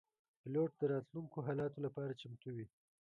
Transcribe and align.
پیلوټ 0.41 0.71
د 0.77 0.81
راتلونکو 0.93 1.37
حالاتو 1.47 1.79
لپاره 1.85 2.17
چمتو 2.21 2.49
وي. 2.55 2.65